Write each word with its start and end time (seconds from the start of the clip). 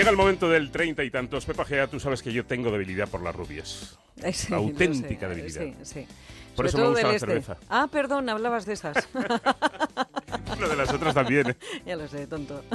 Llega 0.00 0.10
el 0.12 0.16
momento 0.16 0.48
del 0.48 0.70
treinta 0.70 1.04
y 1.04 1.10
tantos. 1.10 1.44
Pepa 1.44 1.62
Gea, 1.66 1.86
tú 1.86 2.00
sabes 2.00 2.22
que 2.22 2.32
yo 2.32 2.46
tengo 2.46 2.70
debilidad 2.70 3.06
por 3.06 3.22
las 3.22 3.34
rubias. 3.36 3.98
Sí, 4.32 4.54
auténtica 4.54 5.28
lo 5.28 5.34
sé, 5.34 5.40
debilidad. 5.42 5.62
Sí, 5.62 5.74
sí. 5.82 6.06
Por 6.56 6.68
Sobre 6.68 6.68
eso 6.68 6.78
me 6.78 6.88
gusta 6.88 7.08
la 7.08 7.14
este. 7.14 7.26
cerveza. 7.26 7.56
Ah, 7.68 7.86
perdón, 7.92 8.26
hablabas 8.30 8.64
de 8.64 8.72
esas. 8.72 9.06
Una 10.56 10.68
de 10.68 10.76
las 10.76 10.90
otras 10.90 11.12
también. 11.14 11.50
¿eh? 11.50 11.56
ya 11.86 11.96
lo 11.96 12.08
sé, 12.08 12.26
tonto. 12.26 12.64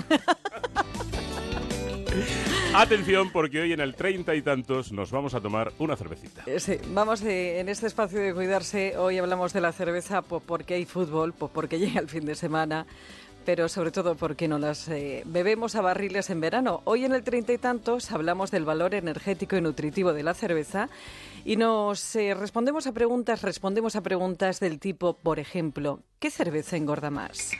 Atención, 2.75 3.31
porque 3.31 3.59
hoy 3.61 3.73
en 3.73 3.79
el 3.79 3.95
treinta 3.95 4.35
y 4.35 4.43
tantos 4.43 4.91
nos 4.91 5.09
vamos 5.09 5.33
a 5.33 5.41
tomar 5.41 5.71
una 5.79 5.95
cervecita. 5.95 6.43
Eh, 6.45 6.59
Sí, 6.59 6.77
vamos 6.89 7.23
eh, 7.23 7.59
en 7.59 7.69
este 7.69 7.87
espacio 7.87 8.19
de 8.19 8.35
cuidarse. 8.35 8.97
Hoy 8.97 9.17
hablamos 9.17 9.51
de 9.51 9.61
la 9.61 9.71
cerveza 9.71 10.21
po- 10.21 10.41
porque 10.41 10.75
hay 10.75 10.85
fútbol, 10.85 11.33
po- 11.33 11.47
porque 11.47 11.79
llega 11.79 11.99
el 12.01 12.07
fin 12.07 12.25
de 12.25 12.35
semana, 12.35 12.85
pero 13.45 13.69
sobre 13.69 13.91
todo 13.91 14.15
porque 14.15 14.47
no 14.47 14.57
las 14.57 14.87
eh, 14.87 15.21
bebemos 15.25 15.75
a 15.75 15.81
barriles 15.81 16.29
en 16.29 16.41
verano. 16.41 16.81
Hoy 16.85 17.05
en 17.05 17.13
el 17.13 17.23
treinta 17.23 17.53
y 17.53 17.57
tantos 17.57 18.11
hablamos 18.11 18.51
del 18.51 18.65
valor 18.65 18.95
energético 18.95 19.55
y 19.55 19.61
nutritivo 19.61 20.13
de 20.13 20.23
la 20.23 20.33
cerveza 20.33 20.89
y 21.45 21.55
nos 21.55 22.15
eh, 22.15 22.33
respondemos 22.33 22.87
a 22.87 22.91
preguntas, 22.91 23.43
respondemos 23.43 23.95
a 23.95 24.01
preguntas 24.01 24.59
del 24.59 24.79
tipo, 24.79 25.17
por 25.17 25.39
ejemplo, 25.39 26.01
¿qué 26.19 26.31
cerveza 26.31 26.75
engorda 26.75 27.11
más? 27.11 27.51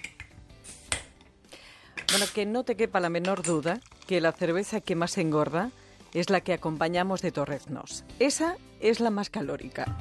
Bueno, 2.11 2.25
que 2.33 2.45
no 2.45 2.63
te 2.63 2.75
quepa 2.75 2.99
la 2.99 3.09
menor 3.09 3.43
duda 3.43 3.79
que 4.07 4.21
la 4.21 4.31
cerveza 4.31 4.81
que 4.81 4.95
más 4.95 5.17
engorda 5.17 5.71
es 6.13 6.29
la 6.29 6.41
que 6.41 6.53
acompañamos 6.53 7.21
de 7.21 7.31
torreznos. 7.31 8.03
Esa 8.19 8.57
es 8.79 8.99
la 8.99 9.09
más 9.09 9.29
calórica. 9.29 9.97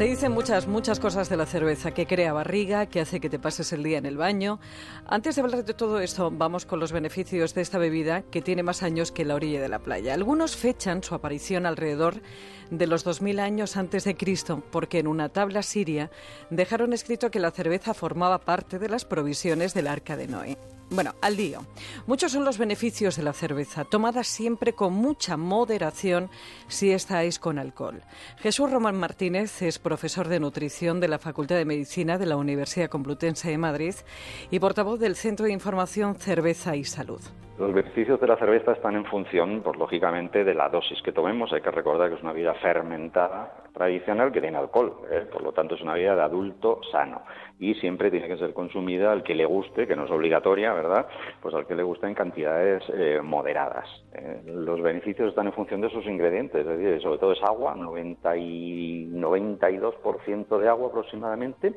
Se 0.00 0.06
dicen 0.06 0.32
muchas, 0.32 0.66
muchas 0.66 0.98
cosas 0.98 1.28
de 1.28 1.36
la 1.36 1.44
cerveza, 1.44 1.90
que 1.90 2.06
crea 2.06 2.32
barriga, 2.32 2.86
que 2.86 3.02
hace 3.02 3.20
que 3.20 3.28
te 3.28 3.38
pases 3.38 3.70
el 3.74 3.82
día 3.82 3.98
en 3.98 4.06
el 4.06 4.16
baño. 4.16 4.58
Antes 5.04 5.36
de 5.36 5.42
hablar 5.42 5.62
de 5.62 5.74
todo 5.74 6.00
esto, 6.00 6.30
vamos 6.30 6.64
con 6.64 6.80
los 6.80 6.90
beneficios 6.90 7.52
de 7.52 7.60
esta 7.60 7.76
bebida 7.76 8.22
que 8.22 8.40
tiene 8.40 8.62
más 8.62 8.82
años 8.82 9.12
que 9.12 9.26
la 9.26 9.34
orilla 9.34 9.60
de 9.60 9.68
la 9.68 9.80
playa. 9.80 10.14
Algunos 10.14 10.56
fechan 10.56 11.02
su 11.02 11.14
aparición 11.14 11.66
alrededor 11.66 12.22
de 12.70 12.86
los 12.86 13.04
2000 13.04 13.40
años 13.40 13.76
antes 13.76 14.04
de 14.04 14.16
Cristo, 14.16 14.62
porque 14.70 15.00
en 15.00 15.06
una 15.06 15.28
tabla 15.28 15.62
siria 15.62 16.10
dejaron 16.48 16.94
escrito 16.94 17.30
que 17.30 17.38
la 17.38 17.50
cerveza 17.50 17.92
formaba 17.92 18.38
parte 18.38 18.78
de 18.78 18.88
las 18.88 19.04
provisiones 19.04 19.74
del 19.74 19.86
arca 19.86 20.16
de 20.16 20.28
Noé. 20.28 20.79
Bueno, 20.92 21.12
al 21.22 21.36
lío. 21.36 21.60
Muchos 22.08 22.32
son 22.32 22.44
los 22.44 22.58
beneficios 22.58 23.16
de 23.16 23.22
la 23.22 23.32
cerveza, 23.32 23.84
tomada 23.84 24.24
siempre 24.24 24.72
con 24.72 24.92
mucha 24.92 25.36
moderación 25.36 26.28
si 26.66 26.90
estáis 26.90 27.38
con 27.38 27.60
alcohol. 27.60 28.02
Jesús 28.38 28.72
Román 28.72 28.98
Martínez 28.98 29.62
es 29.62 29.78
profesor 29.78 30.26
de 30.26 30.40
nutrición 30.40 30.98
de 30.98 31.06
la 31.06 31.20
Facultad 31.20 31.54
de 31.54 31.64
Medicina 31.64 32.18
de 32.18 32.26
la 32.26 32.36
Universidad 32.36 32.90
Complutense 32.90 33.50
de 33.50 33.58
Madrid 33.58 33.94
y 34.50 34.58
portavoz 34.58 34.98
del 34.98 35.14
Centro 35.14 35.46
de 35.46 35.52
Información 35.52 36.16
Cerveza 36.16 36.74
y 36.74 36.82
Salud. 36.82 37.20
Los 37.60 37.74
beneficios 37.74 38.18
de 38.18 38.26
la 38.26 38.38
cerveza 38.38 38.72
están 38.72 38.96
en 38.96 39.04
función, 39.04 39.60
pues 39.62 39.78
lógicamente, 39.78 40.44
de 40.44 40.54
la 40.54 40.70
dosis 40.70 41.00
que 41.02 41.12
tomemos. 41.12 41.52
Hay 41.52 41.60
que 41.60 41.70
recordar 41.70 42.08
que 42.08 42.16
es 42.16 42.22
una 42.22 42.32
bebida 42.32 42.54
fermentada 42.54 43.54
tradicional 43.74 44.32
que 44.32 44.40
tiene 44.40 44.56
alcohol, 44.56 45.02
¿eh? 45.10 45.26
por 45.30 45.42
lo 45.42 45.52
tanto 45.52 45.74
es 45.74 45.82
una 45.82 45.92
bebida 45.92 46.16
de 46.16 46.22
adulto 46.22 46.80
sano 46.90 47.22
y 47.60 47.74
siempre 47.74 48.10
tiene 48.10 48.26
que 48.26 48.38
ser 48.38 48.54
consumida 48.54 49.12
al 49.12 49.22
que 49.22 49.34
le 49.34 49.44
guste, 49.44 49.86
que 49.86 49.94
no 49.94 50.06
es 50.06 50.10
obligatoria, 50.10 50.72
Pues 51.40 51.54
al 51.54 51.66
que 51.66 51.74
le 51.74 51.82
guste 51.82 52.06
en 52.06 52.14
cantidades 52.14 52.82
eh, 52.94 53.20
moderadas. 53.22 53.88
Eh, 54.12 54.42
los 54.46 54.80
beneficios 54.80 55.28
están 55.28 55.46
en 55.46 55.52
función 55.52 55.80
de 55.80 55.90
sus 55.90 56.06
ingredientes, 56.06 56.66
es 56.66 56.78
decir, 56.78 57.02
sobre 57.02 57.18
todo 57.18 57.32
es 57.32 57.42
agua, 57.42 57.74
90 57.74 58.36
y 58.36 59.06
92% 59.12 60.58
de 60.58 60.68
agua 60.68 60.88
aproximadamente. 60.88 61.74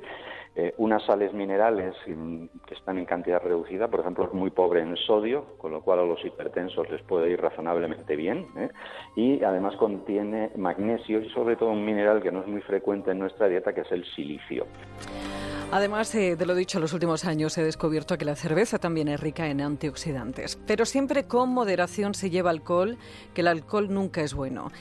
Eh, 0.55 0.72
unas 0.77 1.04
sales 1.04 1.33
minerales 1.33 1.95
mm, 2.05 2.45
que 2.67 2.76
están 2.76 3.00
en 3.00 3.05
cantidad 3.05 3.42
reducida, 3.42 3.88
por 3.88 4.02
ejemplo, 4.02 4.26
es 4.26 4.33
muy 4.33 4.52
pobre 4.52 4.82
en 4.82 4.95
sodio, 4.98 5.58
con 5.58 5.72
lo 5.72 5.82
cual 5.82 6.00
a 6.00 6.06
los 6.06 6.23
hipertensos 6.23 6.88
les 6.92 7.02
puede 7.02 7.32
ir 7.32 7.42
razonablemente 7.42 8.16
bien. 8.16 8.45
¿eh? 8.58 8.70
Y 9.16 9.44
además 9.44 9.76
contiene 9.77 10.52
magnesio 10.56 11.22
y 11.22 11.30
sobre 11.30 11.56
todo 11.56 11.72
un 11.72 11.83
mineral 11.83 12.22
que 12.22 12.32
no 12.32 12.42
es 12.42 12.48
muy 12.48 12.61
frecuente 12.61 13.11
en 13.11 13.20
nuestra 13.20 13.48
dieta, 13.48 13.73
que 13.73 13.82
es 13.82 13.92
el 13.92 14.06
silicio. 14.06 14.67
Además 15.73 16.14
eh, 16.14 16.36
de 16.36 16.45
lo 16.45 16.54
dicho, 16.54 16.78
en 16.78 16.84
los 16.84 16.94
últimos 16.94 17.26
años 17.26 17.58
he 17.58 17.64
descubierto 17.64 18.16
que 18.20 18.26
la 18.26 18.36
cerveza 18.36 18.78
también 18.78 19.08
es 19.08 19.20
rica 19.20 19.48
en 19.48 19.60
antioxidantes, 19.60 20.60
pero 20.67 20.86
siempre 20.86 21.23
con 21.23 21.50
moderación 21.50 22.14
se 22.14 22.30
lleva 22.30 22.52
alcohol, 22.52 23.00
que 23.34 23.42
el 23.42 23.48
alcohol 23.48 23.92
nunca 23.92 24.22
es 24.22 24.36
bueno. 24.36 24.72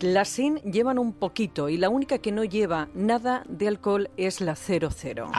Las 0.00 0.30
sin 0.30 0.56
llevan 0.60 0.98
un 0.98 1.12
poquito 1.12 1.68
y 1.68 1.76
la 1.76 1.90
única 1.90 2.16
que 2.16 2.32
no 2.32 2.44
lleva 2.44 2.88
nada 2.94 3.42
de 3.46 3.68
alcohol 3.68 4.08
es 4.16 4.40
la 4.40 4.56
00. 4.56 5.30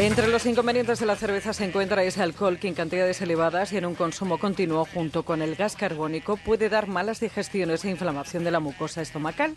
Entre 0.00 0.28
los 0.28 0.46
inconvenientes 0.46 1.00
de 1.00 1.06
la 1.06 1.16
cerveza 1.16 1.52
se 1.52 1.64
encuentra 1.64 2.04
ese 2.04 2.22
alcohol 2.22 2.60
que 2.60 2.68
en 2.68 2.74
cantidades 2.74 3.20
elevadas 3.20 3.72
y 3.72 3.78
en 3.78 3.84
un 3.84 3.96
consumo 3.96 4.38
continuo 4.38 4.84
junto 4.84 5.24
con 5.24 5.42
el 5.42 5.56
gas 5.56 5.74
carbónico 5.74 6.36
puede 6.36 6.68
dar 6.68 6.86
malas 6.86 7.18
digestiones 7.18 7.84
e 7.84 7.90
inflamación 7.90 8.44
de 8.44 8.52
la 8.52 8.60
mucosa 8.60 9.02
estomacal. 9.02 9.56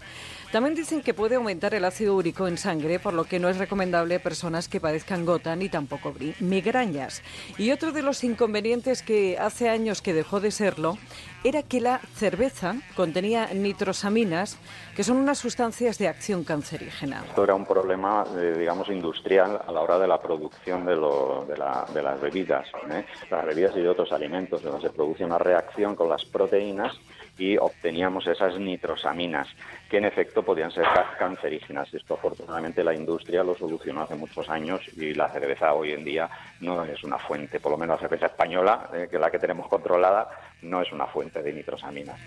También 0.52 0.74
dicen 0.74 1.04
que 1.04 1.14
puede 1.14 1.36
aumentar 1.36 1.76
el 1.76 1.86
ácido 1.86 2.16
úrico 2.16 2.48
en 2.48 2.58
sangre, 2.58 2.98
por 2.98 3.14
lo 3.14 3.26
que 3.26 3.38
no 3.38 3.50
es 3.50 3.60
recomendable 3.60 4.20
personas 4.20 4.68
que 4.68 4.80
padezcan 4.80 5.26
gota 5.26 5.56
ni 5.56 5.70
tampoco 5.70 6.12
migrañas. 6.40 7.22
Y 7.60 7.70
otro 7.70 7.92
de 7.92 8.02
los 8.02 8.24
inconvenientes 8.24 9.04
que 9.04 9.38
hace 9.38 9.70
años 9.70 10.02
que 10.02 10.12
dejó 10.12 10.40
de 10.40 10.50
serlo 10.50 10.98
era 11.44 11.64
que 11.64 11.82
la 11.82 12.00
cerveza 12.16 12.76
contenía 12.96 13.54
nitrosaminas, 13.54 14.58
que 14.96 15.04
son 15.04 15.18
unas 15.18 15.40
sustancias 15.40 15.98
de 15.98 16.08
acción 16.08 16.44
cancerígena. 16.44 17.24
Esto 17.28 17.44
era 17.44 17.56
un 17.56 17.66
problema, 17.66 18.26
eh, 18.38 18.56
digamos, 18.60 18.90
industrial 18.90 19.60
a 19.66 19.72
la 19.72 19.82
hora 19.82 19.98
de 19.98 20.08
la 20.08 20.20
producción 20.20 20.31
de, 20.38 20.96
lo- 20.96 21.46
de 21.48 21.58
la- 21.58 21.86
de 21.94 22.02
las 22.02 22.20
bebidas, 22.22 22.68
¿eh? 22.92 23.06
las 23.30 23.46
bebidas 23.46 23.76
y 23.76 23.82
de 23.82 23.90
otros 23.90 24.12
alimentos. 24.12 24.62
donde 24.62 24.82
se 24.88 24.94
produce 24.94 25.26
una 25.26 25.38
reacción 25.38 25.96
con 25.96 26.10
las 26.10 26.24
proteínas 26.26 26.94
y 27.38 27.58
obteníamos 27.58 28.28
esas 28.28 28.58
nitrosaminas, 28.60 29.48
que 29.90 29.98
en 29.98 30.06
efecto 30.06 30.44
podían 30.44 30.70
ser 30.72 30.84
ca- 30.84 31.16
cancerígenas. 31.18 31.94
Esto 31.94 32.14
afortunadamente 32.16 32.84
la 32.84 32.94
industria 32.94 33.44
lo 33.44 33.56
solucionó 33.56 34.02
hace 34.04 34.16
muchos 34.16 34.48
años 34.50 34.82
y 34.98 35.14
la 35.14 35.30
cerveza 35.30 35.74
hoy 35.74 35.92
en 35.94 36.04
día 36.04 36.30
no 36.60 36.84
es 36.84 37.04
una 37.04 37.18
fuente, 37.18 37.60
por 37.60 37.72
lo 37.72 37.78
menos 37.78 37.96
la 38.02 38.08
cerveza 38.08 38.28
española, 38.28 38.90
eh, 38.94 39.08
que 39.10 39.16
es 39.16 39.22
la 39.22 39.32
que 39.32 39.40
tenemos 39.40 39.68
controlada, 39.68 40.30
no 40.62 40.82
es 40.82 40.92
una 40.92 41.08
fuente 41.08 41.42
de 41.42 41.54
nitrosaminas. 41.54 42.20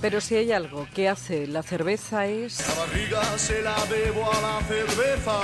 Pero 0.00 0.20
si 0.20 0.36
hay 0.36 0.52
algo 0.52 0.86
que 0.94 1.08
hace 1.08 1.46
la 1.46 1.62
cerveza 1.62 2.26
es... 2.26 2.66
La 2.68 2.84
barriga 2.84 3.22
se 3.38 3.62
la 3.62 3.76
debo 3.86 4.22
a 4.32 4.40
la 4.40 4.60
cerveza. 4.66 5.40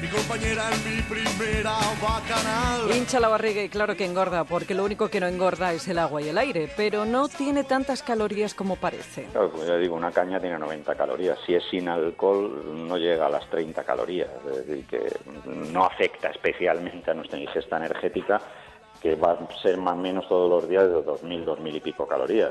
Mi 0.00 0.06
compañera 0.06 0.62
en 0.72 0.96
mi 0.96 1.02
primera 1.02 1.72
bacanal. 2.00 2.96
Hincha 2.96 3.18
la 3.18 3.26
barriga 3.26 3.62
y 3.62 3.68
claro 3.68 3.96
que 3.96 4.04
engorda, 4.04 4.44
porque 4.44 4.72
lo 4.72 4.84
único 4.84 5.08
que 5.08 5.18
no 5.18 5.26
engorda 5.26 5.72
es 5.72 5.88
el 5.88 5.98
agua 5.98 6.22
y 6.22 6.28
el 6.28 6.38
aire, 6.38 6.70
pero 6.76 7.04
no 7.04 7.28
tiene 7.28 7.64
tantas 7.64 8.04
calorías 8.04 8.54
como 8.54 8.76
parece. 8.76 9.24
Claro, 9.32 9.50
pues 9.50 9.66
ya 9.66 9.76
digo, 9.76 9.96
una 9.96 10.12
caña 10.12 10.38
tiene 10.38 10.56
90 10.56 10.94
calorías. 10.94 11.36
Si 11.44 11.54
es 11.54 11.64
sin 11.68 11.88
alcohol, 11.88 12.86
no 12.86 12.96
llega 12.96 13.26
a 13.26 13.30
las 13.30 13.50
30 13.50 13.82
calorías. 13.82 14.30
Es 14.48 14.66
decir, 14.66 14.86
que 14.86 15.16
no 15.72 15.84
afecta 15.84 16.28
especialmente 16.28 17.10
a 17.10 17.14
nuestra 17.14 17.38
ingesta 17.38 17.78
energética, 17.78 18.40
que 19.00 19.14
va 19.14 19.32
a 19.32 19.62
ser 19.62 19.76
más 19.76 19.94
o 19.94 19.98
menos 19.98 20.28
todos 20.28 20.50
los 20.50 20.68
días 20.68 20.84
de 20.84 20.96
2.000, 20.96 21.44
2.000 21.44 21.74
y 21.76 21.80
pico 21.80 22.06
calorías. 22.06 22.50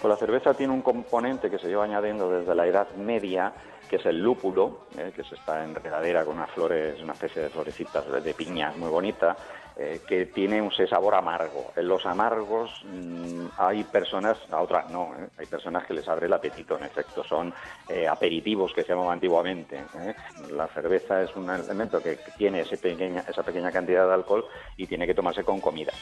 Pues 0.00 0.04
la 0.04 0.16
cerveza 0.16 0.54
tiene 0.54 0.72
un 0.72 0.82
componente 0.82 1.50
que 1.50 1.58
se 1.58 1.68
lleva 1.68 1.84
añadiendo 1.84 2.30
desde 2.30 2.54
la 2.54 2.66
Edad 2.66 2.88
Media, 2.96 3.52
que 3.88 3.96
es 3.96 4.06
el 4.06 4.20
lúpulo, 4.22 4.80
eh, 4.96 5.12
que 5.14 5.22
es 5.22 5.32
esta 5.32 5.64
enredadera 5.64 6.24
con 6.24 6.36
unas 6.36 6.50
flores, 6.50 7.00
una 7.02 7.14
especie 7.14 7.42
de 7.42 7.48
florecitas 7.48 8.04
de 8.22 8.34
piñas 8.34 8.76
muy 8.76 8.88
bonita, 8.90 9.36
eh, 9.80 10.00
que 10.08 10.26
tiene 10.26 10.60
un 10.60 10.72
sabor 10.72 11.14
amargo. 11.14 11.72
En 11.76 11.86
los 11.86 12.04
amargos 12.04 12.84
mm, 12.84 13.46
hay 13.58 13.84
personas, 13.84 14.36
a 14.50 14.60
otras 14.60 14.90
no, 14.90 15.14
¿eh? 15.16 15.28
hay 15.38 15.46
personas 15.46 15.86
que 15.86 15.94
les 15.94 16.08
abre 16.08 16.26
el 16.26 16.32
apetito, 16.32 16.76
en 16.76 16.82
efecto, 16.82 17.22
son 17.22 17.54
eh, 17.88 18.08
aperitivos 18.08 18.72
que 18.74 18.82
se 18.82 18.88
llamaban 18.88 19.12
antiguamente. 19.12 19.76
¿eh? 19.76 20.14
La 20.50 20.66
cerveza 20.66 21.22
es 21.22 21.36
un 21.36 21.48
elemento 21.48 22.02
que 22.02 22.18
tiene 22.36 22.62
ese 22.62 22.76
pequeña, 22.76 23.22
esa 23.28 23.44
pequeña 23.44 23.70
cantidad 23.70 24.08
de 24.08 24.14
alcohol 24.14 24.46
y 24.76 24.88
tiene 24.88 25.06
que 25.06 25.14
tomarse 25.14 25.44
con 25.44 25.60
comida. 25.60 25.92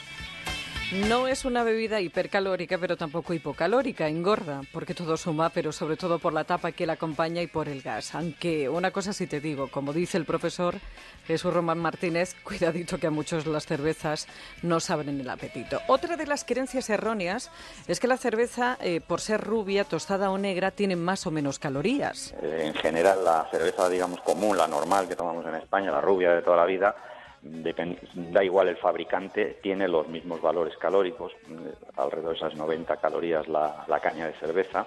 No 0.92 1.26
es 1.26 1.44
una 1.44 1.64
bebida 1.64 2.00
hipercalórica, 2.00 2.78
pero 2.78 2.96
tampoco 2.96 3.34
hipocalórica, 3.34 4.06
engorda, 4.06 4.60
porque 4.72 4.94
todo 4.94 5.16
suma, 5.16 5.50
pero 5.50 5.72
sobre 5.72 5.96
todo 5.96 6.20
por 6.20 6.32
la 6.32 6.44
tapa 6.44 6.70
que 6.70 6.86
la 6.86 6.92
acompaña 6.92 7.42
y 7.42 7.48
por 7.48 7.68
el 7.68 7.82
gas. 7.82 8.14
Aunque 8.14 8.68
una 8.68 8.92
cosa 8.92 9.12
sí 9.12 9.26
te 9.26 9.40
digo, 9.40 9.68
como 9.68 9.92
dice 9.92 10.16
el 10.16 10.24
profesor 10.24 10.76
Jesús 11.26 11.52
Román 11.52 11.78
Martínez, 11.78 12.36
cuidadito 12.44 12.98
que 12.98 13.08
a 13.08 13.10
muchos 13.10 13.46
las 13.46 13.66
cervezas 13.66 14.28
nos 14.62 14.88
abren 14.88 15.20
el 15.20 15.28
apetito. 15.28 15.80
Otra 15.88 16.16
de 16.16 16.26
las 16.26 16.44
creencias 16.44 16.88
erróneas 16.88 17.50
es 17.88 17.98
que 17.98 18.06
la 18.06 18.16
cerveza, 18.16 18.78
eh, 18.80 19.00
por 19.00 19.20
ser 19.20 19.40
rubia, 19.40 19.82
tostada 19.82 20.30
o 20.30 20.38
negra, 20.38 20.70
tiene 20.70 20.94
más 20.94 21.26
o 21.26 21.32
menos 21.32 21.58
calorías. 21.58 22.32
Eh, 22.40 22.62
en 22.64 22.74
general, 22.74 23.24
la 23.24 23.48
cerveza, 23.50 23.88
digamos, 23.88 24.20
común, 24.20 24.56
la 24.56 24.68
normal 24.68 25.08
que 25.08 25.16
tomamos 25.16 25.44
en 25.46 25.56
España, 25.56 25.90
la 25.90 26.00
rubia 26.00 26.30
de 26.30 26.42
toda 26.42 26.58
la 26.58 26.64
vida, 26.64 26.94
da 27.42 28.44
igual 28.44 28.68
el 28.68 28.76
fabricante, 28.76 29.58
tiene 29.62 29.88
los 29.88 30.08
mismos 30.08 30.40
valores 30.40 30.76
calóricos, 30.76 31.32
eh, 31.32 31.74
alrededor 31.96 32.32
de 32.32 32.36
esas 32.36 32.54
90 32.54 32.96
calorías 32.96 33.48
la, 33.48 34.00
caña 34.02 34.26
de 34.26 34.32
cerveza, 34.34 34.86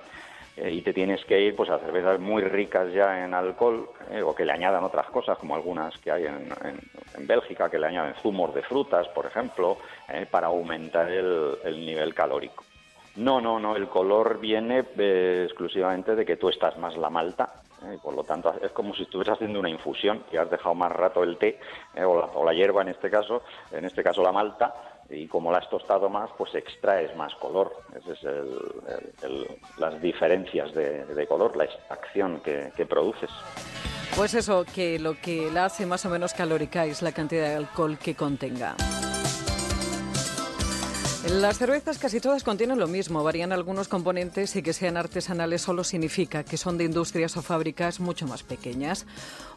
eh, 0.57 0.71
y 0.71 0.81
te 0.81 0.93
tienes 0.93 1.23
que 1.25 1.39
ir 1.39 1.55
pues 1.55 1.69
a 1.69 1.79
cervezas 1.79 2.19
muy 2.19 2.43
ricas 2.43 2.91
ya 2.93 3.23
en 3.23 3.33
alcohol 3.33 3.89
eh, 4.11 4.21
o 4.21 4.35
que 4.35 4.45
le 4.45 4.51
añadan 4.51 4.83
otras 4.83 5.07
cosas 5.07 5.37
como 5.37 5.55
algunas 5.55 5.97
que 5.99 6.11
hay 6.11 6.25
en, 6.25 6.49
en, 6.63 7.27
Bélgica 7.27 7.69
que 7.69 7.77
le 7.77 7.87
añaden 7.87 8.15
zumos 8.15 8.53
de 8.55 8.61
frutas 8.63 9.07
por 9.09 9.25
ejemplo 9.25 9.77
para 10.31 10.47
aumentar 10.47 11.11
el, 11.11 11.57
el, 11.65 11.85
nivel 11.85 12.13
calórico. 12.13 12.63
No 13.17 13.41
no 13.41 13.59
no 13.59 13.75
el 13.75 13.89
color 13.89 14.39
viene 14.39 14.79
exclusivamente 14.79 16.15
de 16.15 16.25
que 16.25 16.37
tú 16.37 16.47
estás 16.47 16.77
más 16.77 16.95
la 16.95 17.09
malta 17.09 17.48
y 17.93 17.97
por 17.97 18.13
lo 18.13 18.23
tanto 18.23 18.53
es 18.61 18.71
como 18.71 18.93
si 18.93 19.03
estuvieras 19.03 19.35
haciendo 19.35 19.59
una 19.59 19.69
infusión 19.69 20.23
y 20.31 20.37
has 20.37 20.49
dejado 20.49 20.75
más 20.75 20.91
rato 20.91 21.23
el 21.23 21.37
té 21.37 21.59
o 21.97 22.19
la, 22.19 22.25
o 22.33 22.45
la 22.45 22.53
hierba 22.53 22.81
en 22.81 22.89
este 22.89 23.09
caso 23.09 23.41
en 23.71 23.85
este 23.85 24.03
caso 24.03 24.21
la 24.21 24.31
malta 24.31 24.99
y 25.09 25.27
como 25.27 25.51
la 25.51 25.57
has 25.59 25.69
tostado 25.69 26.09
más, 26.09 26.29
pues 26.37 26.53
extraes 26.55 27.15
más 27.15 27.33
color. 27.35 27.75
Esas 27.95 28.19
son 28.19 29.45
las 29.77 30.01
diferencias 30.01 30.73
de, 30.73 31.25
color, 31.27 31.55
la 31.57 31.65
extracción 31.65 32.41
que, 32.41 32.71
que, 32.75 32.85
produces. 32.85 33.29
Pues 34.15 34.33
eso, 34.33 34.65
que 34.65 34.99
lo 34.99 35.15
que 35.19 35.49
la 35.51 35.65
hace 35.65 35.85
más 35.85 36.05
o 36.05 36.09
menos 36.09 36.33
calórica 36.33 36.85
es 36.85 37.01
la 37.01 37.11
cantidad 37.11 37.49
de 37.49 37.55
alcohol 37.55 37.97
que 37.97 38.15
contenga. 38.15 38.75
Las 41.31 41.59
cervezas 41.59 41.99
casi 41.99 42.19
todas 42.19 42.43
contienen 42.43 42.79
lo 42.79 42.87
mismo, 42.87 43.23
varían 43.23 43.51
algunos 43.51 43.87
componentes 43.87 44.55
y 44.55 44.63
que 44.63 44.73
sean 44.73 44.97
artesanales 44.97 45.61
solo 45.61 45.83
significa 45.83 46.43
que 46.43 46.57
son 46.57 46.79
de 46.79 46.85
industrias 46.85 47.37
o 47.37 47.43
fábricas 47.43 47.99
mucho 47.99 48.25
más 48.25 48.41
pequeñas. 48.41 49.05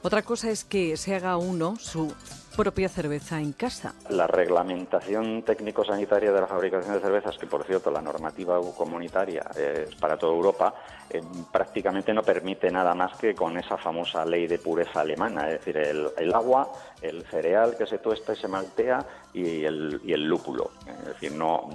Otra 0.02 0.20
cosa 0.20 0.50
es 0.50 0.64
que 0.64 0.98
se 0.98 1.14
haga 1.14 1.38
uno 1.38 1.76
su 1.80 2.14
propia 2.56 2.88
cerveza 2.88 3.40
en 3.40 3.52
casa. 3.52 3.94
La 4.10 4.26
reglamentación 4.26 5.42
técnico-sanitaria 5.42 6.32
de 6.32 6.40
la 6.40 6.46
fabricación 6.46 6.94
de 6.94 7.00
cervezas, 7.00 7.38
que 7.38 7.46
por 7.46 7.64
cierto 7.64 7.90
la 7.90 8.00
normativa 8.00 8.60
comunitaria 8.76 9.42
es 9.56 9.94
para 9.96 10.16
toda 10.16 10.34
Europa, 10.34 10.74
eh, 11.10 11.20
prácticamente 11.50 12.14
no 12.14 12.22
permite 12.22 12.70
nada 12.70 12.94
más 12.94 13.16
que 13.18 13.34
con 13.34 13.58
esa 13.58 13.76
famosa 13.76 14.24
ley 14.24 14.46
de 14.46 14.58
pureza 14.58 15.00
alemana, 15.00 15.48
es 15.48 15.58
decir, 15.58 15.76
el, 15.76 16.34
agua, 16.34 16.72
el 17.00 17.22
cereal 17.24 17.76
que 17.76 17.86
se 17.86 17.98
tuesta 17.98 18.32
y 18.32 18.36
se 18.36 18.48
maltea 18.48 19.04
y 19.34 19.64
el, 19.64 20.00
y 20.04 20.12
el 20.12 20.24
lúpulo. 20.24 20.70
Es 20.86 21.06
decir, 21.06 21.32
no, 21.32 21.68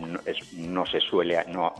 no, 0.57 0.85
se 0.85 0.99
suele, 0.99 1.43
no, 1.49 1.73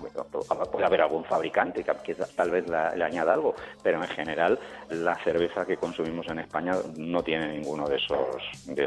puede 0.72 0.86
haber 0.86 1.02
algún 1.02 1.24
fabricante 1.24 1.84
que, 1.84 2.16
tal 2.16 2.52
vez 2.52 2.68
le 2.68 3.04
añada 3.04 3.34
algo, 3.34 3.56
pero 3.82 4.04
en 4.04 4.10
general 4.10 4.60
la 4.90 5.16
cerveza 5.24 5.66
que 5.66 5.78
consumimos 5.78 6.28
en 6.28 6.40
España 6.40 6.76
no 6.98 7.24
tiene 7.24 7.48
ninguno 7.58 7.88
de 7.88 7.98
esos 7.98 8.18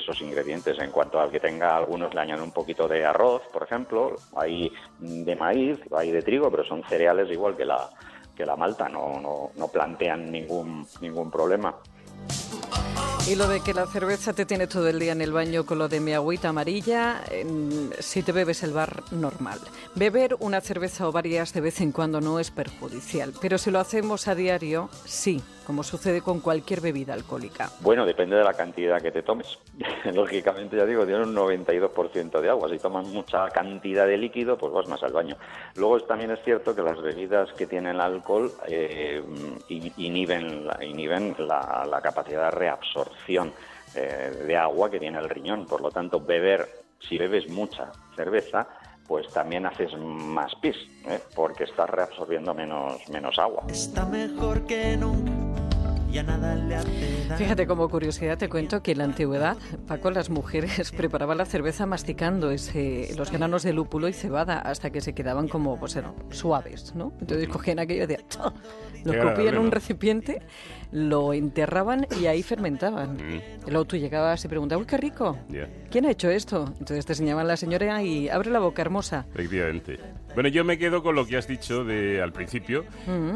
esos 0.01 0.21
ingredientes. 0.21 0.79
En 0.79 0.91
cuanto 0.91 1.21
al 1.21 1.31
que 1.31 1.41
tenga, 1.41 1.77
algunos 1.77 2.13
le 2.15 2.21
añaden 2.21 2.45
un 2.45 2.53
poquito 2.53 2.89
de 2.89 3.05
arroz, 3.05 3.43
por 3.53 3.63
ejemplo, 3.63 4.17
hay 4.37 4.71
de 4.99 5.37
maíz, 5.37 5.79
hay 5.97 6.11
de 6.11 6.23
trigo, 6.23 6.51
pero 6.51 6.65
son 6.65 6.83
cereales 6.85 7.31
igual 7.31 7.57
que 7.57 7.65
la, 7.65 7.89
que 8.37 8.45
la 8.45 8.57
malta, 8.57 8.89
no, 8.89 9.21
no, 9.21 9.51
no 9.55 9.69
plantean 9.69 10.31
ningún, 10.31 10.87
ningún 11.01 11.31
problema. 11.31 11.75
Y 13.29 13.37
lo 13.37 13.47
de 13.47 13.61
que 13.61 13.75
la 13.75 13.87
cerveza 13.87 14.33
te 14.33 14.45
tiene 14.45 14.67
todo 14.67 14.89
el 14.89 14.99
día 14.99 15.13
en 15.13 15.21
el 15.21 15.33
baño 15.33 15.65
con 15.65 15.79
lo 15.79 15.89
de 15.89 16.01
mi 16.01 16.13
agüita 16.13 16.49
amarilla, 16.49 17.23
si 18.01 18.23
te 18.23 18.33
bebes 18.33 18.63
el 18.65 18.73
bar 18.73 19.05
normal. 19.13 19.59
Beber 19.95 20.37
una 20.41 20.61
cerveza 20.61 21.07
o 21.07 21.13
varias 21.13 21.53
de 21.53 21.61
vez 21.61 21.81
en 21.81 21.93
cuando 21.93 22.21
no 22.21 22.41
es 22.41 22.51
perjudicial, 22.51 23.33
pero 23.41 23.59
si 23.59 23.71
lo 23.71 23.79
hacemos 23.79 24.27
a 24.27 24.35
diario, 24.35 24.89
sí, 25.05 25.41
como 25.71 25.85
sucede 25.85 26.21
con 26.21 26.41
cualquier 26.41 26.81
bebida 26.81 27.15
alcohólica. 27.15 27.71
Bueno, 27.81 28.05
depende 28.05 28.35
de 28.35 28.43
la 28.43 28.55
cantidad 28.55 29.01
que 29.01 29.13
te 29.13 29.23
tomes. 29.23 29.57
Lógicamente, 30.13 30.77
ya 30.77 30.85
digo, 30.85 31.07
tiene 31.07 31.23
un 31.23 31.33
92% 31.33 32.41
de 32.41 32.49
agua. 32.49 32.69
Si 32.69 32.79
tomas 32.79 33.07
mucha 33.07 33.49
cantidad 33.51 34.05
de 34.05 34.17
líquido, 34.17 34.59
pues 34.59 34.73
vas 34.73 34.89
más 34.89 35.01
al 35.05 35.13
baño. 35.13 35.37
Luego 35.77 36.01
también 36.01 36.33
es 36.33 36.41
cierto 36.45 36.75
que 36.75 36.83
las 36.83 37.01
bebidas 37.01 37.53
que 37.53 37.69
tienen 37.69 38.01
alcohol 38.01 38.51
eh, 38.67 39.23
inhiben, 39.69 40.67
inhiben 40.81 41.37
la, 41.39 41.87
la 41.89 42.01
capacidad 42.01 42.51
de 42.51 42.59
eh, 43.95 44.45
de 44.47 44.57
agua 44.57 44.91
que 44.91 44.99
tiene 44.99 45.19
el 45.19 45.29
riñón. 45.29 45.67
Por 45.67 45.81
lo 45.81 45.91
tanto, 45.91 46.21
beber, 46.21 46.69
si 47.01 47.19
bebes 47.19 47.49
mucha 47.49 47.91
cerveza, 48.17 48.67
pues 49.07 49.29
también 49.33 49.67
haces 49.67 49.97
más 49.99 50.55
pis, 50.57 50.77
¿eh? 51.09 51.19
porque 51.35 51.65
estás 51.65 51.91
reabsorbiendo 51.91 52.55
menos, 52.55 53.09
menos 53.09 53.39
agua. 53.39 53.65
Fíjate, 57.37 57.67
como 57.67 57.89
curiosidad 57.89 58.37
te 58.37 58.49
cuento 58.49 58.83
que 58.83 58.93
en 58.93 58.99
la 58.99 59.05
antigüedad, 59.05 59.57
Paco, 59.87 60.11
las 60.11 60.31
mujeres 60.31 60.91
preparaban 60.97 61.39
la 61.39 61.45
cerveza 61.45 61.87
masticando 61.87 62.51
ese, 62.51 63.09
los 63.17 63.31
granos 63.31 63.63
de 63.63 63.73
lúpulo 63.73 64.09
y 64.09 64.13
cebada 64.13 64.59
hasta 64.59 64.91
que 64.91 65.01
se 65.01 65.15
quedaban 65.15 65.49
como, 65.49 65.79
pues, 65.79 65.99
suaves, 66.31 66.95
¿no? 66.95 67.13
Entonces 67.21 67.49
cogían 67.49 67.79
aquello 67.79 68.07
de... 68.07 68.21
Lo 69.05 69.13
escupían 69.13 69.55
en 69.55 69.61
un 69.61 69.71
recipiente, 69.71 70.43
lo 70.93 71.33
enterraban 71.33 72.07
y 72.21 72.27
ahí 72.27 72.43
fermentaban. 72.43 73.15
Mm. 73.15 73.71
luego 73.71 73.87
tú 73.87 73.97
llegabas 73.97 74.45
y 74.45 74.49
preguntabas, 74.49 74.83
uy, 74.83 74.87
qué 74.87 74.97
rico, 74.99 75.39
¿quién 75.91 76.05
ha 76.07 76.11
hecho 76.11 76.29
esto? 76.29 76.67
Entonces 76.79 77.07
te 77.07 77.13
enseñaban 77.13 77.49
la 77.49 77.57
señora 77.57 78.03
y 78.03 78.29
abre 78.29 78.51
la 78.51 78.59
boca 78.59 78.83
hermosa. 78.83 79.27
Efectivamente. 79.33 79.99
Bueno, 80.35 80.49
yo 80.49 80.65
me 80.65 80.79
quedo 80.79 81.03
con 81.03 81.15
lo 81.15 81.27
que 81.27 81.37
has 81.37 81.47
dicho 81.49 81.85
de 81.85 82.23
al 82.23 82.33
principio, 82.33 82.85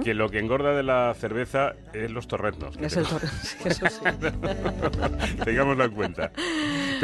que 0.02 0.14
lo 0.14 0.30
que 0.30 0.38
engorda 0.38 0.74
de 0.74 0.82
la 0.82 1.14
cerveza 1.14 1.74
es 1.92 2.10
los 2.10 2.28
torreznos. 2.28 2.76
Es 2.80 2.96
el 2.96 3.04
torrezno, 3.04 3.30
eso 3.64 3.86
sí. 3.88 4.00
Tengámoslo 5.44 5.84
en 5.84 5.90
cuenta. 5.92 6.32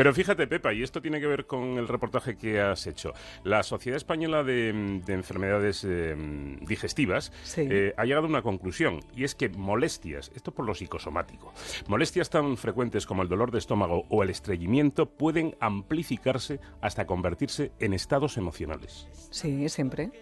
Pero 0.00 0.14
fíjate, 0.14 0.46
Pepa, 0.46 0.72
y 0.72 0.82
esto 0.82 1.02
tiene 1.02 1.20
que 1.20 1.26
ver 1.26 1.44
con 1.44 1.76
el 1.76 1.86
reportaje 1.86 2.34
que 2.34 2.58
has 2.58 2.86
hecho. 2.86 3.12
La 3.44 3.62
Sociedad 3.62 3.98
Española 3.98 4.42
de, 4.42 4.70
Enfermedades 5.08 5.84
eh, 5.86 6.16
Digestivas 6.62 7.30
eh, 7.58 7.92
ha 7.98 8.06
llegado 8.06 8.24
a 8.24 8.30
una 8.30 8.40
conclusión, 8.40 9.00
y 9.14 9.24
es 9.24 9.34
que 9.34 9.50
molestias, 9.50 10.32
esto 10.34 10.52
por 10.52 10.64
lo 10.64 10.74
psicosomático, 10.74 11.52
molestias 11.86 12.30
tan 12.30 12.56
frecuentes 12.56 13.04
como 13.04 13.20
el 13.20 13.28
dolor 13.28 13.50
de 13.50 13.58
estómago 13.58 14.06
o 14.08 14.22
el 14.22 14.30
estreñimiento 14.30 15.04
pueden 15.04 15.54
amplificarse 15.60 16.60
hasta 16.80 17.06
convertirse 17.06 17.72
en 17.78 17.92
estados 17.92 18.38
emocionales. 18.38 19.06
Sí, 19.28 19.68
siempre. 19.68 20.12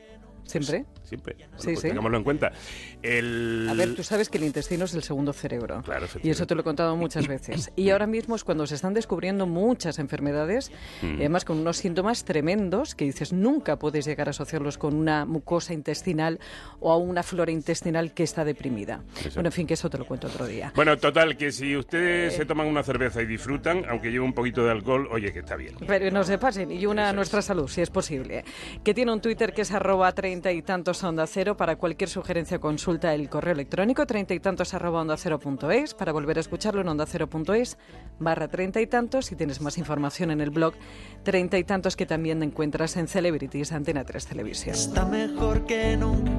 ¿Siempre? 0.49 0.87
siempre. 1.03 1.37
sí, 1.57 1.73
pues 1.73 1.83
Tengámoslo 1.83 2.17
en 2.17 2.25
cuenta. 2.25 2.47
A 2.49 3.75
ver, 3.75 3.95
tú 3.95 4.03
sabes 4.03 4.31
que 4.31 4.39
el 4.39 4.45
intestino 4.45 4.87
es 4.87 4.95
el 4.95 5.03
segundo 5.03 5.35
cerebro. 5.35 5.83
Claro, 5.83 6.07
Y 6.23 6.31
eso 6.31 6.47
te 6.47 6.55
lo 6.55 6.63
he 6.63 6.65
contado 6.65 6.97
muchas 6.97 7.29
veces. 7.29 7.71
Y 7.77 7.91
ahora 7.91 8.07
mismo 8.07 8.35
es 8.35 8.45
cuando 8.45 8.67
se 8.67 8.75
están 8.75 8.95
descubriendo 8.95 9.47
muchas 9.47 9.99
enfermedades, 9.99 10.73
mm. 11.03 11.17
además 11.17 11.45
con 11.45 11.59
unos 11.59 11.77
síntomas 11.77 12.25
tremendos 12.25 12.95
que 12.95 13.05
dices, 13.05 13.33
nunca 13.33 13.79
puedes 13.79 14.07
llegar 14.07 14.29
a 14.29 14.31
asociarlos 14.31 14.79
con 14.79 14.95
una 14.95 15.27
mucosa 15.27 15.75
intestinal 15.75 16.41
o 16.81 16.93
a 16.93 16.97
una 16.97 17.23
flora 17.23 17.53
intestinal 17.53 18.15
que 18.15 18.23
está 18.23 18.45
deprimida. 18.45 19.03
Bueno, 19.35 19.49
en 19.49 19.53
fin, 19.53 19.67
que 19.67 19.75
eso 19.75 19.91
te 19.91 19.99
lo 19.99 20.07
cuento 20.07 20.29
otro 20.29 20.47
día. 20.47 20.73
Bueno, 20.75 20.97
total, 20.97 21.37
que 21.37 21.53
si 21.53 21.77
ustedes 21.77 22.35
se 22.35 22.47
toman 22.47 22.67
una 22.67 22.83
cerveza 22.83 23.21
y 23.21 23.27
disfrutan, 23.27 23.85
aunque 23.89 24.11
lleve 24.11 24.25
un 24.25 24.33
poquito 24.33 24.65
de 24.65 24.71
alcohol, 24.71 25.09
oye, 25.11 25.31
que 25.31 25.41
está 25.41 25.57
bien. 25.57 25.75
Pero 25.87 26.11
no 26.11 26.25
se 26.25 26.39
pasen, 26.39 26.73
y 26.73 26.87
una 26.87 27.11
a 27.11 27.13
nuestra 27.13 27.43
salud, 27.43 27.69
si 27.69 27.83
es 27.83 27.91
posible. 27.91 28.45
Que 28.83 28.95
tiene 28.95 29.13
un 29.13 29.21
Twitter 29.21 29.53
que 29.53 29.63
es 29.63 29.73
arroba 29.73 30.13
30 30.13 30.38
treinta 30.41 30.53
y 30.53 30.63
tantos 30.63 31.03
Onda 31.03 31.27
Cero. 31.27 31.57
Para 31.57 31.77
cualquier 31.77 32.09
sugerencia 32.09 32.61
consulta 32.61 33.13
el 33.13 33.29
correo 33.29 33.55
electrónico 33.55 34.07
treinta 34.07 34.35
y 34.35 34.41
tantos 34.41 34.73
arroba 34.73 35.01
onda 35.01 35.17
cero 35.17 35.41
punto 35.41 35.69
es. 35.73 35.95
Para 35.95 36.13
volver 36.13 36.37
a 36.37 36.41
escucharlo 36.41 36.81
en 36.81 36.89
onda 36.89 37.07
cero 37.07 37.29
punto 37.29 37.55
es 37.55 37.77
barra 38.21 38.47
treinta 38.47 38.81
y 38.81 38.87
tantos. 38.87 39.27
Si 39.27 39.35
tienes 39.35 39.61
más 39.61 39.79
información 39.79 40.31
en 40.31 40.41
el 40.41 40.51
blog 40.51 40.75
treinta 41.25 41.59
y 41.59 41.65
tantos 41.65 41.97
que 41.97 42.07
también 42.07 42.41
encuentras 42.45 42.97
en 42.97 43.09
Celebrities 43.09 43.73
Antena 43.73 44.05
3 44.05 44.27
Televisión. 44.27 44.77
Está 44.77 45.05
mejor 45.07 45.67
que 45.67 45.97
nunca, 45.97 46.31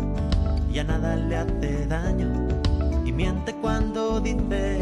ya 0.71 0.85
nada 0.85 1.17
le 1.17 1.35
hace 1.35 1.85
daño 1.87 2.47
y 3.03 3.11
miente 3.11 3.53
cuando 3.55 4.21
dice 4.21 4.79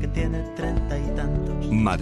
que 0.00 0.06
tiene 0.06 0.38
treinta 0.54 0.98
y 0.98 1.16
tantos. 1.16 1.66